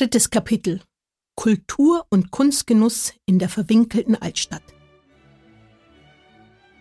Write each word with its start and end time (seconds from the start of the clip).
Drittes 0.00 0.30
Kapitel 0.30 0.80
Kultur 1.36 2.06
und 2.08 2.30
Kunstgenuss 2.30 3.12
in 3.26 3.38
der 3.38 3.50
verwinkelten 3.50 4.16
Altstadt. 4.16 4.62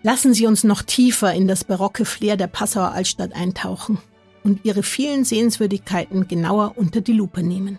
Lassen 0.04 0.34
Sie 0.34 0.46
uns 0.46 0.64
noch 0.64 0.84
tiefer 0.84 1.34
in 1.34 1.46
das 1.46 1.66
barocke 1.66 2.06
Flair 2.06 2.38
der 2.38 2.48
Passauer 2.48 2.94
Altstadt 2.94 3.34
eintauchen 3.34 3.98
und 4.46 4.64
ihre 4.64 4.84
vielen 4.84 5.26
Sehenswürdigkeiten 5.26 6.30
genauer 6.30 6.78
unter 6.78 7.02
die 7.02 7.12
Lupe 7.12 7.44
nehmen. 7.44 7.78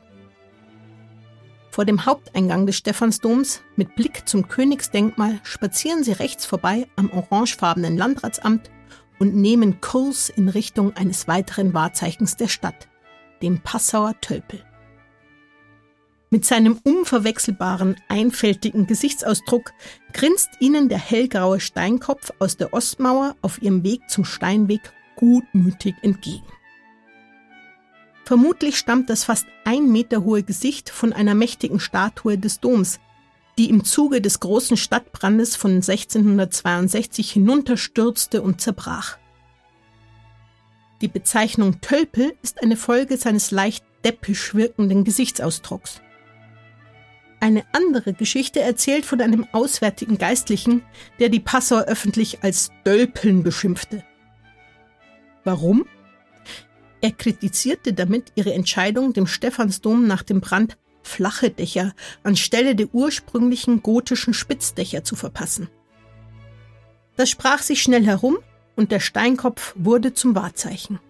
Vor 1.70 1.86
dem 1.86 2.04
Haupteingang 2.04 2.66
des 2.66 2.76
Stephansdoms 2.76 3.62
mit 3.76 3.94
Blick 3.94 4.28
zum 4.28 4.46
Königsdenkmal 4.46 5.40
spazieren 5.42 6.04
Sie 6.04 6.12
rechts 6.12 6.44
vorbei 6.44 6.86
am 6.96 7.10
orangefarbenen 7.10 7.96
Landratsamt 7.96 8.70
und 9.18 9.34
nehmen 9.34 9.80
Kurs 9.80 10.28
in 10.28 10.50
Richtung 10.50 10.94
eines 10.96 11.28
weiteren 11.28 11.72
Wahrzeichens 11.72 12.36
der 12.36 12.48
Stadt, 12.48 12.88
dem 13.40 13.62
Passauer 13.62 14.20
Tölpel. 14.20 14.62
Mit 16.32 16.44
seinem 16.44 16.78
unverwechselbaren, 16.84 17.96
einfältigen 18.06 18.86
Gesichtsausdruck 18.86 19.72
grinst 20.12 20.50
ihnen 20.60 20.88
der 20.88 20.98
hellgraue 20.98 21.58
Steinkopf 21.58 22.30
aus 22.38 22.56
der 22.56 22.72
Ostmauer 22.72 23.34
auf 23.42 23.60
ihrem 23.60 23.82
Weg 23.82 24.08
zum 24.08 24.24
Steinweg 24.24 24.92
gutmütig 25.16 25.96
entgegen. 26.02 26.46
Vermutlich 28.24 28.78
stammt 28.78 29.10
das 29.10 29.24
fast 29.24 29.46
ein 29.64 29.90
Meter 29.90 30.22
hohe 30.22 30.44
Gesicht 30.44 30.88
von 30.88 31.12
einer 31.12 31.34
mächtigen 31.34 31.80
Statue 31.80 32.38
des 32.38 32.60
Doms, 32.60 33.00
die 33.58 33.68
im 33.68 33.82
Zuge 33.82 34.20
des 34.20 34.38
großen 34.38 34.76
Stadtbrandes 34.76 35.56
von 35.56 35.72
1662 35.72 37.32
hinunterstürzte 37.32 38.40
und 38.40 38.60
zerbrach. 38.60 39.18
Die 41.00 41.08
Bezeichnung 41.08 41.80
Tölpel 41.80 42.34
ist 42.40 42.62
eine 42.62 42.76
Folge 42.76 43.16
seines 43.16 43.50
leicht 43.50 43.84
deppisch 44.04 44.54
wirkenden 44.54 45.02
Gesichtsausdrucks. 45.02 46.00
Eine 47.40 47.64
andere 47.72 48.12
Geschichte 48.12 48.60
erzählt 48.60 49.06
von 49.06 49.20
einem 49.20 49.46
auswärtigen 49.52 50.18
Geistlichen, 50.18 50.82
der 51.18 51.30
die 51.30 51.40
Passauer 51.40 51.84
öffentlich 51.84 52.42
als 52.44 52.70
Dölpeln 52.84 53.42
beschimpfte. 53.42 54.04
Warum? 55.44 55.86
Er 57.00 57.12
kritisierte 57.12 57.94
damit 57.94 58.32
ihre 58.34 58.52
Entscheidung, 58.52 59.14
dem 59.14 59.26
Stephansdom 59.26 60.06
nach 60.06 60.22
dem 60.22 60.42
Brand 60.42 60.76
flache 61.02 61.50
Dächer 61.50 61.94
anstelle 62.22 62.74
der 62.74 62.94
ursprünglichen 62.94 63.82
gotischen 63.82 64.34
Spitzdächer 64.34 65.02
zu 65.02 65.16
verpassen. 65.16 65.68
Das 67.16 67.30
sprach 67.30 67.62
sich 67.62 67.82
schnell 67.82 68.04
herum 68.04 68.38
und 68.76 68.92
der 68.92 69.00
Steinkopf 69.00 69.74
wurde 69.76 70.12
zum 70.12 70.34
Wahrzeichen. 70.34 71.00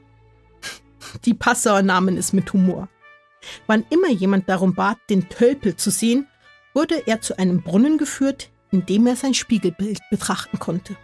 Die 1.25 1.35
Passauer 1.35 1.83
nahmen 1.83 2.17
es 2.17 2.33
mit 2.33 2.53
Humor. 2.53 2.89
Wann 3.67 3.85
immer 3.91 4.11
jemand 4.11 4.49
darum 4.49 4.75
bat, 4.75 4.99
den 5.09 5.29
Tölpel 5.29 5.77
zu 5.77 5.91
sehen, 5.91 6.27
wurde 6.75 7.07
er 7.07 7.21
zu 7.21 7.39
einem 7.39 7.63
Brunnen 7.63 7.99
geführt, 7.99 8.51
in 8.71 8.87
dem 8.87 9.07
er 9.07 9.17
sein 9.17 9.35
Spiegelbild 9.35 10.01
betrachten 10.11 10.59
konnte. 10.59 10.97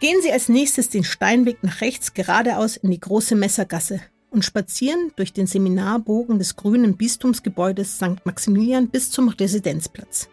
Gehen 0.00 0.20
Sie 0.20 0.32
als 0.32 0.48
nächstes 0.48 0.88
den 0.88 1.04
Steinweg 1.04 1.62
nach 1.62 1.80
rechts 1.80 2.12
geradeaus 2.12 2.76
in 2.76 2.90
die 2.90 3.00
große 3.00 3.36
Messergasse 3.36 4.00
und 4.30 4.44
spazieren 4.44 5.12
durch 5.16 5.32
den 5.32 5.46
Seminarbogen 5.46 6.38
des 6.38 6.56
grünen 6.56 6.96
Bistumsgebäudes 6.96 7.96
St. 7.96 8.24
Maximilian 8.24 8.88
bis 8.88 9.10
zum 9.10 9.28
Residenzplatz. 9.28 10.28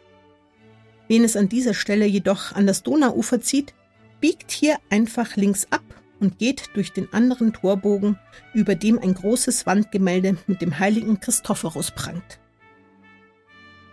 Wen 1.08 1.23
es 1.23 1.36
an 1.36 1.50
dieser 1.50 1.73
Stelle 1.73 2.05
jedoch 2.05 2.53
an 2.53 2.66
das 2.66 2.81
Donauufer 2.83 3.42
zieht, 3.42 3.73
biegt 4.20 4.52
hier 4.52 4.77
einfach 4.89 5.36
links 5.36 5.67
ab 5.70 5.83
und 6.19 6.37
geht 6.37 6.69
durch 6.73 6.93
den 6.93 7.11
anderen 7.13 7.53
Torbogen, 7.53 8.19
über 8.53 8.75
dem 8.75 8.99
ein 8.99 9.13
großes 9.13 9.65
Wandgemälde 9.65 10.37
mit 10.47 10.61
dem 10.61 10.79
heiligen 10.79 11.19
Christophorus 11.19 11.91
prangt. 11.91 12.39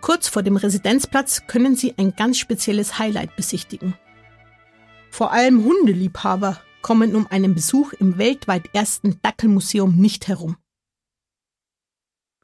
Kurz 0.01 0.27
vor 0.27 0.43
dem 0.43 0.57
Residenzplatz 0.57 1.47
können 1.47 1.75
Sie 1.75 1.97
ein 1.97 2.15
ganz 2.15 2.37
spezielles 2.37 2.99
Highlight 2.99 3.35
besichtigen. 3.35 3.95
Vor 5.09 5.31
allem 5.31 5.63
Hundeliebhaber 5.63 6.61
kommen 6.81 7.15
um 7.15 7.27
einen 7.27 7.55
Besuch 7.55 7.93
im 7.93 8.17
weltweit 8.17 8.73
ersten 8.73 9.19
Dackelmuseum 9.21 9.95
nicht 9.95 10.27
herum. 10.27 10.57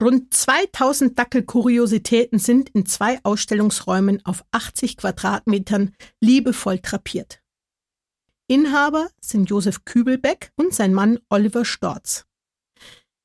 Rund 0.01 0.33
2000 0.33 1.17
Dackelkuriositäten 1.17 2.39
sind 2.39 2.69
in 2.69 2.85
zwei 2.85 3.19
Ausstellungsräumen 3.23 4.25
auf 4.25 4.43
80 4.51 4.97
Quadratmetern 4.97 5.95
liebevoll 6.19 6.79
drapiert. 6.79 7.42
Inhaber 8.47 9.09
sind 9.21 9.49
Josef 9.49 9.85
Kübelbeck 9.85 10.51
und 10.55 10.73
sein 10.73 10.93
Mann 10.93 11.19
Oliver 11.29 11.65
Storz. 11.65 12.25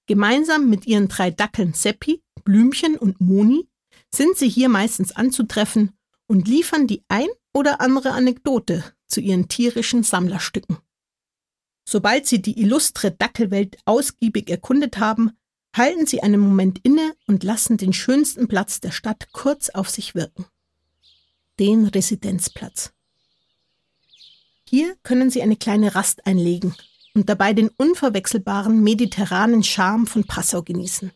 Gemeinsam 0.07 0.71
mit 0.71 0.87
ihren 0.87 1.09
drei 1.09 1.31
Dackeln 1.31 1.75
Seppi, 1.75 2.23
Blümchen 2.45 2.97
und 2.97 3.21
Moni 3.21 3.69
sind 4.15 4.37
sie 4.37 4.49
hier 4.49 4.69
meistens 4.69 5.13
anzutreffen 5.13 5.93
und 6.27 6.49
liefern 6.49 6.87
die 6.87 7.05
ein 7.09 7.29
oder 7.53 7.81
andere 7.81 8.13
Anekdote 8.13 8.85
zu 9.07 9.21
ihren 9.21 9.49
tierischen 9.49 10.03
Sammlerstücken. 10.03 10.79
Sobald 11.85 12.27
sie 12.27 12.41
die 12.41 12.61
illustre 12.61 13.11
Dackelwelt 13.11 13.79
ausgiebig 13.87 14.51
erkundet 14.51 14.99
haben, 14.99 15.33
halten 15.75 16.07
sie 16.07 16.23
einen 16.23 16.41
Moment 16.41 16.81
inne 16.83 17.15
und 17.27 17.45
lassen 17.45 17.77
den 17.77 17.93
schönsten 17.93 18.49
Platz 18.49 18.81
der 18.81 18.93
Stadt 18.93 19.33
kurz 19.33 19.71
auf 19.71 19.89
sich 19.89 20.15
wirken. 20.15 20.47
Den 21.59 21.87
Residenzplatz. 21.87 22.93
Hier 24.71 24.97
können 25.03 25.31
Sie 25.31 25.41
eine 25.41 25.57
kleine 25.57 25.95
Rast 25.95 26.27
einlegen 26.27 26.75
und 27.15 27.31
dabei 27.31 27.55
den 27.55 27.71
unverwechselbaren 27.79 28.83
mediterranen 28.83 29.63
Charme 29.63 30.07
von 30.07 30.25
Passau 30.25 30.63
genießen. 30.63 31.11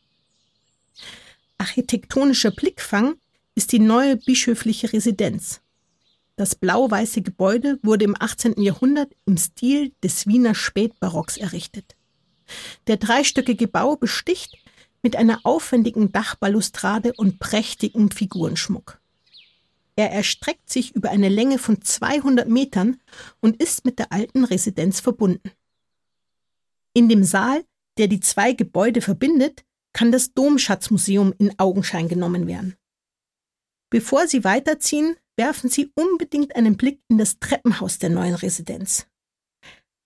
Architektonischer 1.59 2.51
Blickfang 2.51 3.17
ist 3.55 3.73
die 3.73 3.79
neue 3.79 4.17
bischöfliche 4.17 4.91
Residenz. 4.95 5.61
Das 6.37 6.55
blau-weiße 6.55 7.21
Gebäude 7.21 7.79
wurde 7.83 8.07
im 8.07 8.17
18. 8.19 8.59
Jahrhundert 8.59 9.13
im 9.27 9.37
Stil 9.37 9.93
des 10.03 10.27
Wiener 10.27 10.55
Spätbarocks 10.55 11.37
errichtet. 11.37 11.95
Der 12.87 12.97
dreistöckige 12.97 13.69
Bau 13.69 13.97
besticht 13.97 14.57
mit 15.03 15.15
einer 15.15 15.41
aufwendigen 15.43 16.11
Dachbalustrade 16.11 17.13
und 17.19 17.39
prächtigem 17.39 18.11
Figurenschmuck. 18.11 19.02
Er 19.97 20.11
erstreckt 20.11 20.71
sich 20.71 20.95
über 20.95 21.11
eine 21.11 21.29
Länge 21.29 21.59
von 21.59 21.83
200 21.83 22.49
Metern 22.49 23.01
und 23.41 23.63
ist 23.63 23.85
mit 23.85 23.99
der 23.99 24.13
alten 24.13 24.45
Residenz 24.45 25.01
verbunden. 25.01 25.51
In 26.95 27.09
dem 27.09 27.25
Saal, 27.25 27.65
der 27.99 28.09
die 28.09 28.21
zwei 28.21 28.53
Gebäude 28.53 29.03
verbindet, 29.03 29.65
kann 29.93 30.13
das 30.13 30.33
Domschatzmuseum 30.33 31.35
in 31.39 31.59
Augenschein 31.59 32.09
genommen 32.09 32.47
werden. 32.47 32.77
Bevor 33.91 34.27
Sie 34.27 34.45
weiterziehen, 34.45 35.17
werfen 35.37 35.69
Sie 35.69 35.91
unbedingt 35.95 36.57
einen 36.57 36.77
Blick 36.77 37.01
in 37.09 37.19
das 37.19 37.39
Treppenhaus 37.39 37.99
der 37.99 38.11
neuen 38.11 38.35
Residenz. 38.35 39.07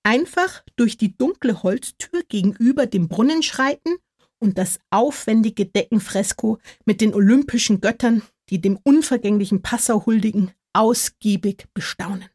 Einfach 0.03 0.65
durch 0.77 0.97
die 0.97 1.17
dunkle 1.17 1.63
Holztür 1.63 2.23
gegenüber 2.29 2.87
dem 2.87 3.09
Brunnen 3.09 3.43
schreiten 3.43 3.97
und 4.39 4.59
das 4.59 4.79
aufwendige 4.91 5.67
Deckenfresko 5.67 6.59
mit 6.85 7.01
den 7.01 7.15
olympischen 7.15 7.81
Göttern 7.81 8.23
die 8.51 8.61
dem 8.61 8.79
unvergänglichen 8.83 9.63
Passau 9.63 10.07
huldigen, 10.07 10.53
ausgiebig 10.73 11.67
bestaunen. 11.75 12.29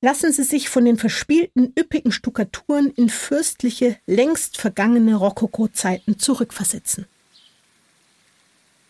Lassen 0.00 0.32
Sie 0.32 0.42
sich 0.42 0.68
von 0.68 0.84
den 0.84 0.98
verspielten, 0.98 1.72
üppigen 1.78 2.12
Stuckaturen 2.12 2.90
in 2.90 3.08
fürstliche, 3.08 3.96
längst 4.06 4.58
vergangene 4.58 5.14
Rokoko-Zeiten 5.14 6.18
zurückversetzen. 6.18 7.06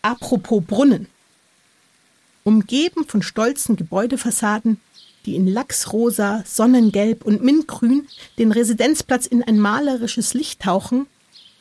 Apropos 0.03 0.63
Brunnen. 0.67 1.07
Umgeben 2.43 3.07
von 3.07 3.23
stolzen 3.23 3.77
Gebäudefassaden, 3.77 4.81
die 5.25 5.37
in 5.37 5.47
Lachsrosa, 5.47 6.43
Sonnengelb 6.45 7.25
und 7.25 7.43
Mintgrün 7.43 8.09
den 8.39 8.53
Residenzplatz 8.53 9.27
in 9.27 9.43
ein 9.43 9.59
malerisches 9.59 10.35
Licht 10.35 10.63
tauchen, 10.63 11.07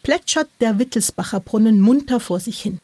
plätschert 0.02 0.50
der 0.60 0.80
Wittelsbacher 0.80 1.40
Brunnen 1.40 1.80
munter 1.80 2.20
vor 2.20 2.40
sich 2.40 2.60
hin. 2.60 2.80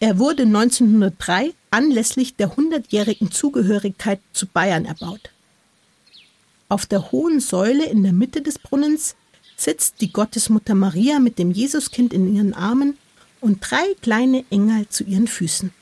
Er 0.00 0.18
wurde 0.18 0.44
1903 0.44 1.54
anlässlich 1.70 2.36
der 2.36 2.54
hundertjährigen 2.56 3.32
Zugehörigkeit 3.32 4.20
zu 4.32 4.46
Bayern 4.46 4.84
erbaut. 4.84 5.30
Auf 6.68 6.86
der 6.86 7.10
hohen 7.10 7.40
Säule 7.40 7.86
in 7.86 8.02
der 8.04 8.12
Mitte 8.12 8.40
des 8.40 8.58
Brunnens 8.58 9.16
sitzt 9.56 10.00
die 10.00 10.12
Gottesmutter 10.12 10.76
Maria 10.76 11.18
mit 11.18 11.38
dem 11.38 11.50
Jesuskind 11.50 12.12
in 12.12 12.32
ihren 12.34 12.54
Armen 12.54 12.96
und 13.40 13.58
drei 13.60 13.94
kleine 14.00 14.44
Engel 14.50 14.88
zu 14.88 15.02
ihren 15.02 15.26
Füßen. 15.26 15.72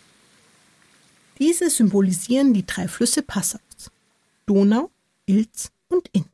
Diese 1.38 1.68
symbolisieren 1.68 2.54
die 2.54 2.64
drei 2.64 2.88
Flüsse 2.88 3.22
Passaus: 3.22 3.60
Donau, 4.46 4.90
Ilz 5.26 5.70
und 5.88 6.08
Inn. 6.12 6.24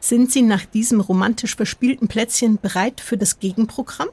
Sind 0.00 0.30
Sie 0.32 0.42
nach 0.42 0.66
diesem 0.66 1.00
romantisch 1.00 1.56
verspielten 1.56 2.08
Plätzchen 2.08 2.58
bereit 2.60 3.00
für 3.00 3.16
das 3.16 3.38
Gegenprogramm? 3.38 4.08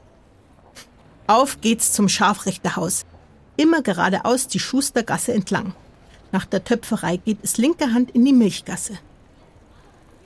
Auf 1.30 1.60
geht's 1.60 1.92
zum 1.92 2.08
Scharfrichterhaus. 2.08 3.06
Immer 3.56 3.82
geradeaus 3.82 4.48
die 4.48 4.58
Schustergasse 4.58 5.32
entlang. 5.32 5.74
Nach 6.32 6.44
der 6.44 6.64
Töpferei 6.64 7.18
geht 7.18 7.38
es 7.42 7.56
linker 7.56 7.94
Hand 7.94 8.10
in 8.10 8.24
die 8.24 8.32
Milchgasse. 8.32 8.94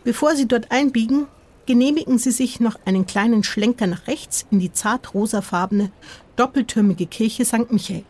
Bevor 0.02 0.34
Sie 0.34 0.48
dort 0.48 0.70
einbiegen, 0.70 1.26
genehmigen 1.66 2.16
Sie 2.16 2.30
sich 2.30 2.58
noch 2.58 2.78
einen 2.86 3.04
kleinen 3.04 3.44
Schlenker 3.44 3.86
nach 3.86 4.06
rechts 4.06 4.46
in 4.50 4.60
die 4.60 4.72
zart 4.72 5.12
rosafarbene, 5.12 5.92
doppeltürmige 6.36 7.04
Kirche 7.04 7.44
St. 7.44 7.70
Michael. 7.70 8.04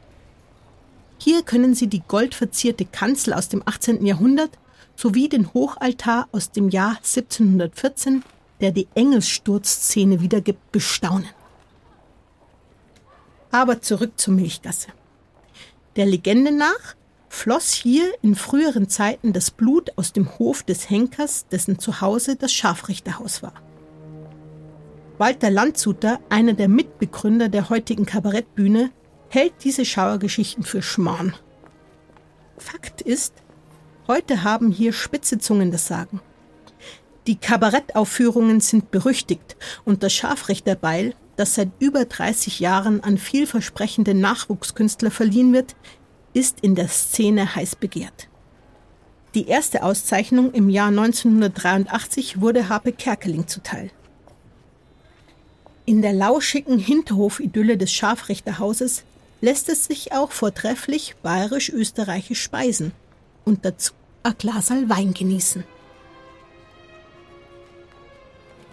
Hier 1.19 1.43
können 1.43 1.75
Sie 1.75 1.89
die 1.89 2.05
goldverzierte 2.07 2.85
Kanzel 2.85 3.33
aus 3.33 3.49
dem 3.49 3.65
18. 3.67 4.07
Jahrhundert 4.07 4.57
sowie 4.95 5.29
den 5.29 5.53
Hochaltar 5.53 6.29
aus 6.31 6.53
dem 6.53 6.69
Jahr 6.69 6.99
1714, 6.99 8.23
der 8.61 8.71
die 8.71 8.87
Engelssturzszene 8.95 10.21
wiedergibt, 10.21 10.71
bestaunen. 10.71 11.27
Aber 13.55 13.81
zurück 13.81 14.15
zur 14.17 14.35
Milchgasse. 14.35 14.89
Der 15.95 16.07
Legende 16.07 16.51
nach 16.51 16.97
floss 17.29 17.71
hier 17.71 18.13
in 18.21 18.35
früheren 18.35 18.89
Zeiten 18.89 19.33
das 19.33 19.53
Blut 19.53 19.93
aus 19.95 20.13
dem 20.13 20.41
Hof 20.41 20.65
des 20.65 20.91
Henkers, 20.91 21.47
dessen 21.47 21.79
Zuhause 21.79 22.35
das 22.35 22.53
Scharfrichterhaus 22.53 23.45
war. 23.45 23.53
Walter 25.19 25.53
Landshuter, 25.53 26.19
einer 26.31 26.55
der 26.55 26.67
Mitbegründer 26.67 27.49
der 27.49 27.69
heutigen 27.71 28.07
Kabarettbühne, 28.07 28.91
hält 29.29 29.53
diese 29.63 29.85
Schauergeschichten 29.85 30.65
für 30.65 30.83
Schmarrn. 30.83 31.37
Fakt 32.59 33.03
ist, 33.03 33.35
heute 34.09 34.43
haben 34.43 34.73
hier 34.73 34.93
spitze 34.93 35.39
Zungen 35.39 35.71
das 35.71 35.87
Sagen. 35.87 36.21
Die 37.29 37.37
Kabarettaufführungen 37.37 38.59
sind 38.59 38.91
berüchtigt 38.91 39.55
und 39.85 40.03
das 40.03 40.13
Scharfrichterbeil, 40.13 41.15
das 41.37 41.55
seit 41.55 41.71
über 41.79 42.05
30 42.05 42.61
Jahren 42.61 43.03
an 43.03 43.19
vielversprechende 43.19 44.15
Nachwuchskünstler 44.15 45.11
verliehen 45.11 45.53
wird, 45.53 45.75
ist 46.33 46.61
in 46.61 46.75
der 46.75 46.89
Szene 46.89 47.55
heiß 47.55 47.77
begehrt. 47.77 48.29
Die 49.35 49.49
erste 49.49 49.83
Auszeichnung 49.83 50.53
im 50.53 50.69
Jahr 50.69 50.89
1983 50.89 52.41
wurde 52.41 52.69
Harpe 52.69 52.93
Kerkeling 52.93 53.49
zuteil. 53.49 53.91
In 55.87 56.03
der 56.03 56.13
lauschigen 56.13 56.79
Hinterhofidylle 56.79 57.77
des 57.77 57.93
Scharfrichterhauses 57.93 59.05
lässt 59.41 59.69
es 59.69 59.85
sich 59.85 60.13
auch 60.13 60.31
vortrefflich 60.33 61.17
bayerisch-österreichisch 61.23 62.41
speisen 62.41 62.93
und 63.45 63.65
dazu 63.65 63.93
ein 64.23 64.35
Glasal 64.39 64.89
Wein 64.89 65.13
genießen. 65.13 65.65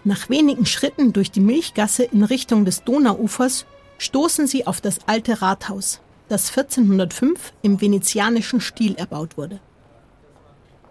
Nach 0.04 0.28
wenigen 0.28 0.66
Schritten 0.66 1.12
durch 1.12 1.30
die 1.30 1.40
Milchgasse 1.40 2.02
in 2.02 2.24
Richtung 2.24 2.64
des 2.64 2.82
Donauufers 2.82 3.66
stoßen 3.98 4.48
sie 4.48 4.66
auf 4.66 4.80
das 4.80 4.98
alte 5.06 5.42
Rathaus, 5.42 6.00
das 6.28 6.48
1405 6.48 7.52
im 7.62 7.80
venezianischen 7.80 8.60
Stil 8.60 8.96
erbaut 8.96 9.36
wurde. 9.36 9.60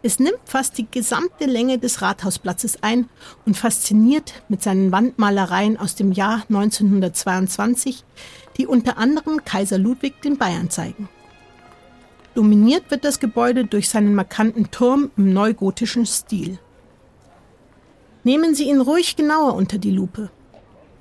Es 0.01 0.17
nimmt 0.17 0.39
fast 0.45 0.77
die 0.77 0.87
gesamte 0.89 1.45
Länge 1.45 1.77
des 1.77 2.01
Rathausplatzes 2.01 2.81
ein 2.81 3.09
und 3.45 3.57
fasziniert 3.57 4.41
mit 4.47 4.63
seinen 4.63 4.91
Wandmalereien 4.91 5.77
aus 5.77 5.95
dem 5.95 6.13
Jahr 6.13 6.43
1922, 6.49 8.03
die 8.57 8.65
unter 8.65 8.97
anderem 8.97 9.43
Kaiser 9.43 9.77
Ludwig 9.77 10.21
den 10.21 10.37
Bayern 10.37 10.69
zeigen. 10.69 11.09
Dominiert 12.33 12.89
wird 12.89 13.03
das 13.03 13.19
Gebäude 13.19 13.65
durch 13.65 13.89
seinen 13.89 14.15
markanten 14.15 14.71
Turm 14.71 15.11
im 15.17 15.33
neugotischen 15.33 16.05
Stil. 16.05 16.59
Nehmen 18.23 18.53
Sie 18.53 18.69
ihn 18.69 18.81
ruhig 18.81 19.15
genauer 19.15 19.55
unter 19.55 19.79
die 19.79 19.89
Lupe. 19.89 20.29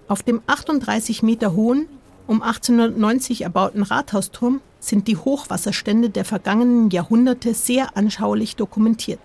Auf 0.09 0.23
dem 0.23 0.41
38 0.47 1.23
Meter 1.23 1.53
hohen, 1.53 1.87
um 2.27 2.43
1890 2.43 3.43
erbauten 3.43 3.83
Rathausturm 3.83 4.63
sind 4.81 5.07
die 5.07 5.19
Hochwasserstände 5.19 6.09
der 6.09 6.25
vergangenen 6.25 6.89
Jahrhunderte 6.89 7.53
sehr 7.53 7.97
anschaulich 7.97 8.57
dokumentiert. 8.57 9.21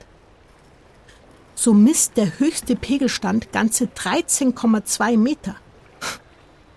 So 1.56 1.74
misst 1.74 2.18
der 2.18 2.38
höchste 2.40 2.76
Pegelstand 2.76 3.54
ganze 3.54 3.86
13,2 3.86 5.18
Meter. 5.18 5.56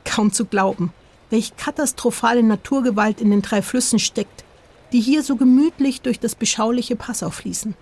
Kaum 0.05 0.33
zu 0.33 0.45
glauben, 0.45 0.93
welch 1.31 1.57
katastrophale 1.57 2.45
Naturgewalt 2.45 3.21
in 3.21 3.31
den 3.31 3.43
drei 3.43 3.61
Flüssen 3.61 3.99
steckt, 3.99 4.45
die 4.93 5.01
hier 5.01 5.25
so 5.25 5.35
gemütlich 5.35 6.01
durch 6.01 6.21
das 6.21 6.37
beschauliche 6.37 6.95
Passau 6.95 7.31
fließen. 7.31 7.75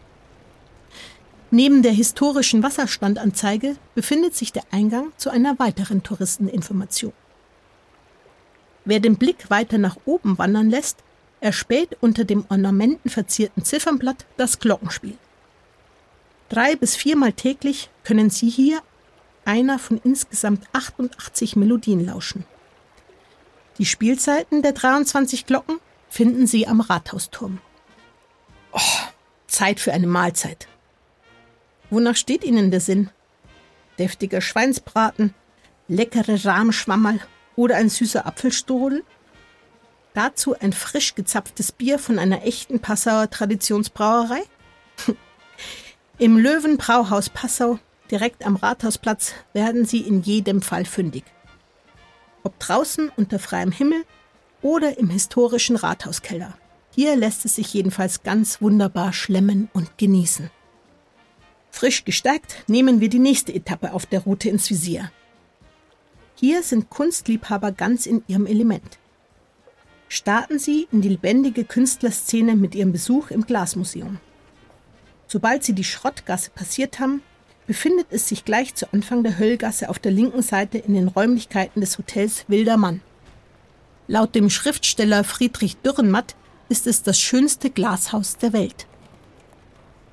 Neben 1.57 1.81
der 1.81 1.93
historischen 1.93 2.63
Wasserstandanzeige 2.63 3.77
befindet 3.95 4.37
sich 4.37 4.53
der 4.53 4.65
Eingang 4.73 5.15
zu 5.17 5.31
einer 5.31 5.59
weiteren 5.59 6.03
Touristeninformation. 6.03 7.15
Wer 8.85 9.01
den 9.01 9.17
Blick 9.17 9.49
weiter 9.49 9.79
nach 9.79 9.97
oben 10.05 10.37
wandern 10.37 10.69
lässt, 10.69 10.99
erspäht 11.41 11.97
unter 12.03 12.27
dem 12.27 12.45
ornamentenverzierten 12.51 13.65
Ziffernblatt 13.65 14.27
das 14.37 14.59
Glockenspiel. 14.59 15.17
Drei 16.51 16.77
bis 16.77 16.95
viermal 16.95 17.33
täglich 17.33 17.89
können 18.05 18.29
Sie 18.29 18.51
hier 18.51 18.83
einer 19.47 19.79
von 19.79 19.99
insgesamt 20.05 20.67
88 20.75 21.57
Melodien 21.57 22.05
lauschen. 22.05 22.45
Die 23.79 23.87
Spielzeiten 23.87 24.61
der 24.61 24.73
23 24.73 25.47
Glocken 25.47 25.79
finden 26.11 26.47
Sie 26.47 26.67
am 26.67 26.83
Rathausturm. 26.83 27.61
Oh, 28.73 28.81
Zeit 29.47 29.81
für 29.81 29.95
eine 29.95 30.07
Mahlzeit. 30.07 30.69
Wonach 31.91 32.17
steht 32.17 32.45
Ihnen 32.45 32.71
der 32.71 32.81
Sinn? 32.81 33.11
Deftiger 33.99 34.41
Schweinsbraten, 34.41 35.35
leckere 35.89 36.45
Rahmschwammerl 36.45 37.21
oder 37.55 37.77
ein 37.77 37.89
süßer 37.89 38.27
Apfelstrudel? 38.27 39.05
Dazu 40.15 40.55
ein 40.59 40.73
frisch 40.73 41.15
gezapftes 41.15 41.73
Bier 41.73 41.99
von 41.99 42.19
einer 42.19 42.45
echten 42.45 42.81
Passauer 42.81 43.31
Traditionsbrauerei? 43.31 44.43
Im 46.19 46.39
Löwenbrauhaus 46.39 47.29
Passau, 47.31 47.79
direkt 48.11 48.45
am 48.45 48.57
Rathausplatz, 48.57 49.35
werden 49.53 49.85
Sie 49.85 50.01
in 50.01 50.23
jedem 50.23 50.63
Fall 50.63 50.87
fündig. 50.87 51.25
Ob 52.43 52.59
draußen 52.59 53.11
unter 53.17 53.39
freiem 53.39 53.73
Himmel 53.73 54.05
oder 54.63 54.99
im 54.99 55.11
historischen 55.11 55.77
Rathauskeller. 55.77 56.55
Hier 56.95 57.15
lässt 57.15 57.45
es 57.45 57.57
sich 57.57 57.75
jedenfalls 57.75 58.23
ganz 58.23 58.63
wunderbar 58.63 59.13
schlemmen 59.13 59.69
und 59.75 59.99
genießen. 59.99 60.51
Frisch 61.77 62.07
gestärkt 62.07 62.65
nehmen 62.69 63.03
wir 63.03 63.11
die 63.11 63.19
nächste 63.19 63.53
Etappe 63.53 63.93
auf 63.93 64.07
der 64.07 64.21
Route 64.21 64.49
ins 64.49 64.71
Visier. 64.71 65.13
Hier 66.35 66.63
sind 66.63 66.89
Kunstliebhaber 66.89 67.71
ganz 67.71 68.07
in 68.07 68.25
ihrem 68.29 68.47
Element. 68.47 68.97
Starten 70.09 70.59
Sie 70.59 70.89
in 70.91 71.03
die 71.03 71.11
lebendige 71.11 71.65
Künstlerszene 71.65 72.57
mit 72.57 72.75
Ihrem 72.75 72.93
Besuch 72.93 73.31
im 73.31 73.45
Glasmuseum. 73.45 74.17
Sobald 75.27 75.65
Sie 75.65 75.75
die 75.75 75.85
Schrottgasse 75.85 76.49
passiert 76.49 76.99
haben, 76.99 77.21
befindet 77.67 78.07
es 78.09 78.27
sich 78.27 78.47
gleich 78.47 78.75
zu 78.75 78.91
Anfang 78.95 79.23
der 79.23 79.37
Höllgasse 79.37 79.91
auf 79.91 79.99
der 79.99 80.13
linken 80.13 80.41
Seite 80.41 80.79
in 80.79 80.95
den 80.95 81.09
Räumlichkeiten 81.09 81.83
des 81.83 81.99
Hotels 81.99 82.47
Wilder 82.49 82.79
Mann. 82.79 83.03
Laut 84.09 84.35
dem 84.35 84.49
Schriftsteller 84.49 85.25
Friedrich 85.25 85.77
Dürrenmatt 85.77 86.37
ist 86.71 86.87
es 86.87 87.03
das 87.03 87.21
schönste 87.21 87.69
Glashaus 87.69 88.39
der 88.39 88.55
Welt. 88.55 88.87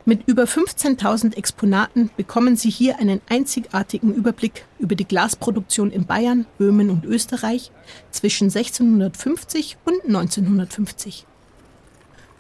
Mit 0.06 0.28
über 0.28 0.44
15.000 0.44 1.38
Exponaten 1.38 2.10
bekommen 2.18 2.58
Sie 2.58 2.70
hier 2.70 3.00
einen 3.00 3.22
einzigartigen 3.30 4.14
Überblick 4.14 4.66
über 4.78 4.96
die 4.96 5.06
Glasproduktion 5.08 5.92
in 5.92 6.06
Bayern, 6.06 6.46
Böhmen 6.58 6.90
und 6.90 7.06
Österreich 7.06 7.72
zwischen 8.12 8.46
1650 8.46 9.78
und 9.86 10.04
1950. 10.04 11.26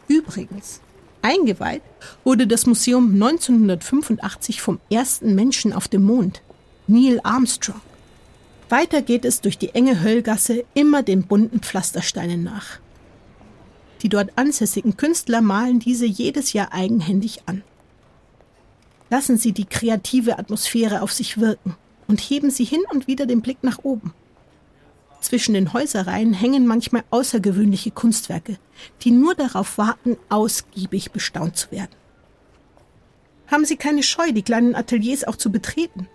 Übrigens, 0.09 0.81
eingeweiht 1.21 1.83
wurde 2.25 2.47
das 2.47 2.65
Museum 2.65 3.13
1985 3.13 4.61
vom 4.61 4.81
ersten 4.89 5.33
Menschen 5.33 5.71
auf 5.71 5.87
dem 5.87 6.03
Mond, 6.03 6.41
Neil 6.87 7.21
Armstrong. 7.23 7.79
Weiter 8.67 9.01
geht 9.01 9.23
es 9.23 9.39
durch 9.39 9.57
die 9.57 9.69
enge 9.69 10.01
Höllgasse 10.01 10.65
immer 10.73 11.01
den 11.01 11.23
bunten 11.23 11.61
Pflastersteinen 11.61 12.43
nach. 12.43 12.79
Die 14.03 14.09
dort 14.09 14.37
ansässigen 14.37 14.97
Künstler 14.97 15.41
malen 15.41 15.79
diese 15.79 16.05
jedes 16.05 16.51
Jahr 16.51 16.73
eigenhändig 16.73 17.43
an. 17.45 17.63
Lassen 19.09 19.37
Sie 19.37 19.53
die 19.53 19.65
kreative 19.65 20.37
Atmosphäre 20.37 21.01
auf 21.01 21.13
sich 21.13 21.37
wirken 21.37 21.77
und 22.07 22.19
heben 22.19 22.51
Sie 22.51 22.65
hin 22.65 22.81
und 22.91 23.07
wieder 23.07 23.25
den 23.25 23.41
Blick 23.41 23.63
nach 23.63 23.79
oben. 23.83 24.13
Zwischen 25.21 25.53
den 25.53 25.71
Häuserreihen 25.71 26.33
hängen 26.33 26.67
manchmal 26.67 27.05
außergewöhnliche 27.11 27.91
Kunstwerke, 27.91 28.57
die 29.03 29.11
nur 29.11 29.35
darauf 29.35 29.77
warten, 29.77 30.17
ausgiebig 30.27 31.11
bestaunt 31.11 31.55
zu 31.55 31.71
werden. 31.71 31.95
Haben 33.47 33.63
Sie 33.63 33.77
keine 33.77 34.03
Scheu, 34.03 34.33
die 34.33 34.41
kleinen 34.41 34.75
Ateliers 34.75 35.23
auch 35.23 35.37
zu 35.37 35.49
betreten. 35.49 36.09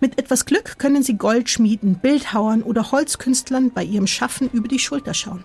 Mit 0.00 0.18
etwas 0.18 0.46
Glück 0.46 0.80
können 0.80 1.04
Sie 1.04 1.14
Goldschmieden, 1.16 2.00
Bildhauern 2.00 2.64
oder 2.64 2.90
Holzkünstlern 2.90 3.70
bei 3.70 3.84
ihrem 3.84 4.08
Schaffen 4.08 4.50
über 4.50 4.66
die 4.66 4.80
Schulter 4.80 5.14
schauen. 5.14 5.44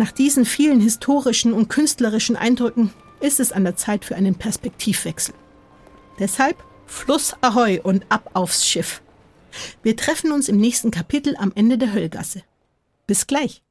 Nach 0.00 0.12
diesen 0.12 0.46
vielen 0.46 0.80
historischen 0.80 1.52
und 1.52 1.68
künstlerischen 1.68 2.34
Eindrücken 2.34 2.90
ist 3.20 3.38
es 3.38 3.52
an 3.52 3.64
der 3.64 3.76
Zeit 3.76 4.06
für 4.06 4.16
einen 4.16 4.34
Perspektivwechsel. 4.34 5.34
Deshalb 6.18 6.56
Fluss 6.86 7.36
Ahoi 7.42 7.82
und 7.82 8.06
ab 8.08 8.30
aufs 8.32 8.66
Schiff. 8.66 9.02
Wir 9.82 9.98
treffen 9.98 10.32
uns 10.32 10.48
im 10.48 10.56
nächsten 10.56 10.90
Kapitel 10.90 11.36
am 11.36 11.52
Ende 11.54 11.76
der 11.76 11.92
Höllgasse. 11.92 12.44
Bis 13.06 13.26
gleich. 13.26 13.62